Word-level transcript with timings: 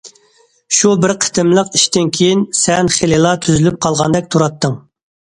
شۇ 0.75 0.93
بىر 1.01 1.11
قېتىملىق 1.25 1.67
ئىشتىن 1.79 2.07
كېيىن 2.19 2.41
سەن 2.59 2.89
خېلىلا 2.95 3.33
تۈزىلىپ 3.43 3.77
قالغاندەك 3.87 4.31
تۇراتتىڭ. 4.37 4.75